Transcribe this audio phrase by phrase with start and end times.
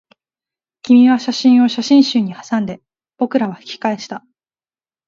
[0.81, 2.81] 君は写真を写真集にはさんで、
[3.19, 4.25] 僕らは引き返した